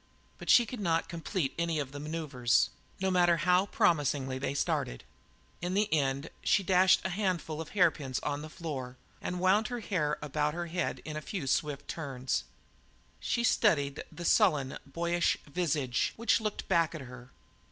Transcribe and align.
But 0.39 0.49
she 0.49 0.65
could 0.65 0.79
not 0.79 1.07
complete 1.07 1.53
any 1.59 1.77
of 1.77 1.91
the 1.91 1.99
manoeuvres, 1.99 2.71
no 2.99 3.11
matter 3.11 3.37
how 3.37 3.67
promisingly 3.67 4.39
they 4.39 4.55
started. 4.55 5.03
In 5.61 5.75
the 5.75 5.93
end 5.93 6.31
she 6.43 6.63
dashed 6.63 7.01
a 7.05 7.09
handful 7.09 7.61
of 7.61 7.69
hairpins 7.77 8.17
on 8.21 8.41
the 8.41 8.49
floor 8.49 8.97
and 9.21 9.39
wound 9.39 9.67
the 9.67 9.79
hair 9.79 10.17
about 10.19 10.55
her 10.55 10.65
head 10.65 11.03
with 11.05 11.17
a 11.17 11.21
few 11.21 11.45
swift 11.45 11.87
turns. 11.87 12.45
She 13.19 13.43
studied 13.43 14.03
the 14.11 14.25
sullen, 14.25 14.79
boyish 14.87 15.37
visage 15.45 16.13
which 16.15 16.41
looked 16.41 16.67
back 16.67 16.95
at 16.95 17.01
her. 17.01 17.29